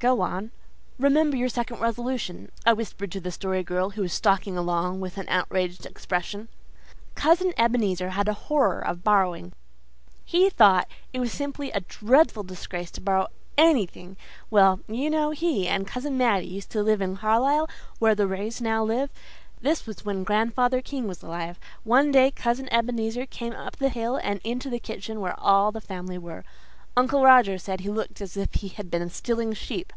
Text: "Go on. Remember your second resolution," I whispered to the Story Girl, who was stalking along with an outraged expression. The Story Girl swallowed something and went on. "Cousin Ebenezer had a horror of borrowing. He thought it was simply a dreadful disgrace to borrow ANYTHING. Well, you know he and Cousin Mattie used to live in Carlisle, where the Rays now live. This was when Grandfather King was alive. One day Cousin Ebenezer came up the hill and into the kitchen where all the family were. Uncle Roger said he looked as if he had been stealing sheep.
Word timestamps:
"Go 0.00 0.20
on. 0.20 0.50
Remember 0.98 1.34
your 1.34 1.48
second 1.48 1.80
resolution," 1.80 2.52
I 2.66 2.74
whispered 2.74 3.10
to 3.12 3.20
the 3.20 3.30
Story 3.32 3.62
Girl, 3.62 3.88
who 3.88 4.02
was 4.02 4.12
stalking 4.12 4.54
along 4.54 5.00
with 5.00 5.16
an 5.16 5.26
outraged 5.30 5.86
expression. 5.86 6.40
The 6.42 6.44
Story 6.44 6.74
Girl 6.74 6.84
swallowed 6.84 7.38
something 7.38 7.48
and 7.48 7.48
went 7.48 7.56
on. 7.56 7.56
"Cousin 7.56 7.64
Ebenezer 7.64 8.10
had 8.10 8.28
a 8.28 8.32
horror 8.46 8.80
of 8.80 9.02
borrowing. 9.02 9.52
He 10.26 10.50
thought 10.50 10.88
it 11.14 11.20
was 11.20 11.32
simply 11.32 11.70
a 11.70 11.80
dreadful 11.80 12.42
disgrace 12.42 12.90
to 12.90 13.00
borrow 13.00 13.28
ANYTHING. 13.56 14.18
Well, 14.50 14.80
you 14.86 15.08
know 15.08 15.30
he 15.30 15.66
and 15.66 15.86
Cousin 15.86 16.18
Mattie 16.18 16.48
used 16.48 16.68
to 16.72 16.82
live 16.82 17.00
in 17.00 17.16
Carlisle, 17.16 17.70
where 17.98 18.14
the 18.14 18.26
Rays 18.26 18.60
now 18.60 18.84
live. 18.84 19.08
This 19.62 19.86
was 19.86 20.04
when 20.04 20.22
Grandfather 20.22 20.82
King 20.82 21.08
was 21.08 21.22
alive. 21.22 21.58
One 21.82 22.12
day 22.12 22.30
Cousin 22.30 22.70
Ebenezer 22.70 23.24
came 23.24 23.54
up 23.54 23.76
the 23.76 23.88
hill 23.88 24.20
and 24.22 24.38
into 24.44 24.68
the 24.68 24.78
kitchen 24.78 25.22
where 25.22 25.40
all 25.40 25.72
the 25.72 25.80
family 25.80 26.18
were. 26.18 26.44
Uncle 26.96 27.24
Roger 27.24 27.58
said 27.58 27.80
he 27.80 27.88
looked 27.90 28.20
as 28.20 28.36
if 28.36 28.54
he 28.54 28.68
had 28.68 28.88
been 28.88 29.10
stealing 29.10 29.52
sheep. 29.52 29.92